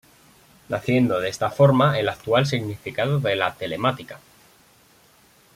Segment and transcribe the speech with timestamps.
[0.67, 4.19] Naciendo de esta forma el actual significado de la telemática.